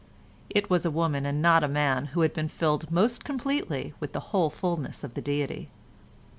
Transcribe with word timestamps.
It 0.49 0.67
was 0.67 0.83
a 0.83 0.89
woman 0.89 1.27
and 1.27 1.43
not 1.43 1.63
a 1.63 1.67
man 1.67 2.05
who 2.05 2.21
had 2.21 2.33
been 2.33 2.47
filled 2.47 2.89
most 2.89 3.23
completely 3.23 3.93
with 3.99 4.13
the 4.13 4.19
whole 4.33 4.49
fulness 4.49 5.03
of 5.03 5.13
the 5.13 5.21
Deity. 5.21 5.69